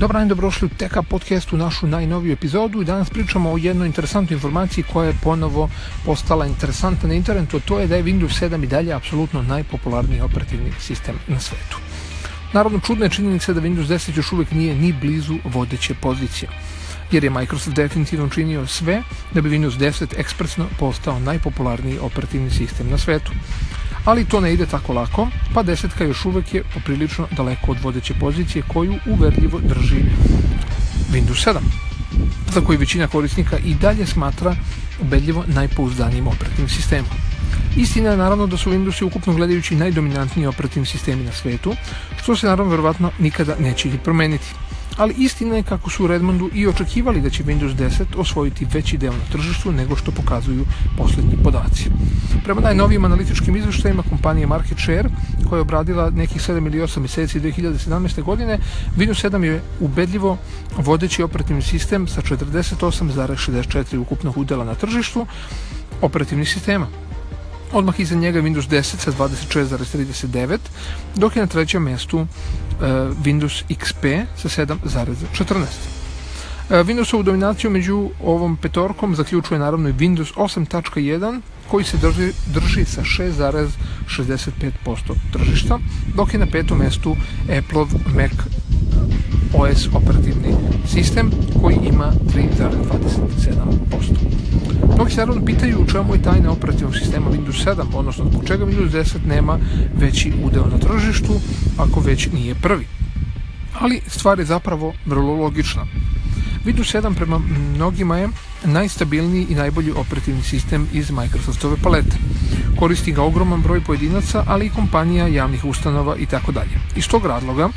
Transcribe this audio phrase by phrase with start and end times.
[0.00, 4.34] Dobar dan, dobrošli u TK podcastu, našu najnoviju epizodu i danas pričamo o jednoj interesantnoj
[4.34, 5.68] informaciji koja je ponovo
[6.04, 10.72] postala interesantna na internetu, to je da je Windows 7 i dalje apsolutno najpopularniji operativni
[10.78, 11.78] sistem na svetu.
[12.52, 16.50] Naravno, čudna je činjenica da Windows 10 još uvijek nije ni blizu vodeće pozicije,
[17.12, 19.02] jer je Microsoft definitivno činio sve
[19.34, 23.32] da bi Windows 10 ekspresno postao najpopularniji operativni sistem na svetu
[24.04, 28.14] ali to ne ide tako lako, pa desetka još uvek je poprilično daleko od vodeće
[28.14, 30.04] pozicije koju uverljivo drži
[31.12, 31.58] Windows 7
[32.54, 34.56] za koji većina korisnika i dalje smatra
[35.00, 37.10] ubedljivo najpouzdanijim operativnim sistemom.
[37.76, 41.74] Istina je naravno da su Windowsi ukupno gledajući najdominantniji operativni sistemi na svetu,
[42.22, 44.46] što se naravno verovatno nikada neće i promeniti
[44.96, 48.98] ali istina je kako su u Redmondu i očekivali da će Windows 10 osvojiti veći
[48.98, 50.64] deo na tržištu nego što pokazuju
[50.96, 51.90] poslednji podaci.
[52.44, 55.08] Prema najnovijim analitičkim izveštajima kompanije Market Share,
[55.48, 58.22] koja je obradila nekih 7 ili 8 meseci 2017.
[58.22, 58.58] godine,
[58.96, 60.38] Windows 7 je ubedljivo
[60.76, 65.26] vodeći operativni sistem sa 48,64 ukupnog udela na tržištu
[66.00, 66.86] operativnih sistema.
[67.72, 70.58] Odmah iza njega Windows 10 sa 26,39,
[71.16, 72.26] dok je na trećem mestu
[73.24, 76.00] Windows XP sa 7,14.
[76.70, 82.84] E, Windowsovu dominaciju među ovom petorkom zaključuje naravno i Windows 8.1 koji se drži, drži
[82.84, 85.78] sa 6,65% tržišta,
[86.16, 87.16] dok je na petom mestu
[87.58, 88.32] Appleov Mac
[89.54, 90.54] OS operativni
[90.86, 91.30] sistem
[91.62, 93.49] koji ima 3,27%.
[95.20, 99.26] Naravno pitaju u čemu je tajna operativnog sistema Windows 7, odnosno zbog čega Windows 10
[99.26, 99.58] nema
[99.94, 101.40] veći udeo na tržištu,
[101.78, 102.86] ako već nije prvi.
[103.80, 105.86] Ali stvar je zapravo vrlo logična.
[106.64, 107.38] Windows 7 prema
[107.74, 108.28] mnogima je
[108.64, 112.16] najstabilniji i najbolji operativni sistem iz Microsoftove palete.
[112.78, 116.80] Koristi ga ogroman broj pojedinaca, ali i kompanija, javnih ustanova i tako dalje.
[116.96, 117.68] Iz tog razloga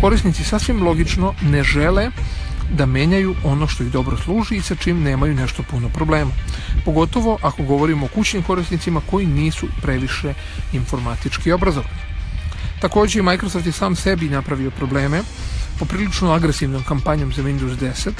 [0.00, 2.10] korisnici sasvim logično ne žele
[2.70, 6.30] da menjaju ono što ih dobro služi i sa čim nemaju nešto puno problema.
[6.84, 10.34] Pogotovo ako govorimo o kućnim korisnicima koji nisu previše
[10.72, 12.02] informatički obrazovani.
[12.80, 15.22] Takođe, Microsoft je sam sebi napravio probleme
[15.78, 18.10] poprilično agresivnom kampanjom za Windows 10,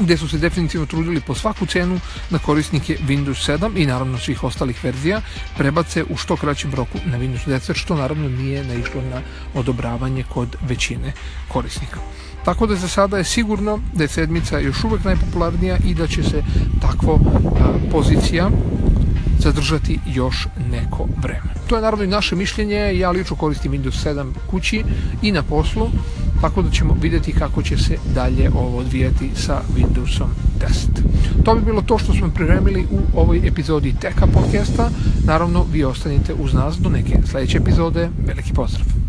[0.00, 2.00] gde su se definitivno trudili po svaku cenu
[2.30, 5.20] da korisnike Windows 7 i naravno svih ostalih verzija
[5.56, 9.20] prebace u što kraćem roku na Windows 10, što naravno nije naišlo na
[9.54, 11.12] odobravanje kod većine
[11.48, 12.00] korisnika.
[12.44, 16.22] Tako da za sada je sigurno da je sedmica još uvek najpopularnija i da će
[16.22, 16.42] se
[16.80, 17.20] takvo
[17.60, 18.50] a, pozicija
[19.38, 21.54] zadržati još neko vreme.
[21.68, 24.84] To je naravno i naše mišljenje, ja lično koristim Windows 7 kući
[25.22, 25.90] i na poslu,
[26.40, 30.28] tako da ćemo videti kako će se dalje ovo odvijati sa Windowsom
[30.60, 31.44] 10.
[31.44, 34.90] To bi bilo to što smo pripremili u ovoj epizodi Teka podcasta.
[35.24, 38.08] Naravno, vi ostanite uz nas do neke sledeće epizode.
[38.26, 38.99] Veliki pozdrav!